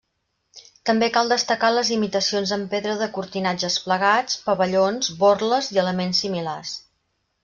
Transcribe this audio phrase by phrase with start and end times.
[0.89, 6.73] També cal destacar les imitacions en pedra de cortinatges plegats, pavellons, borles i elements similars.